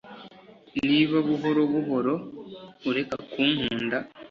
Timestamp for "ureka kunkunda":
2.89-3.97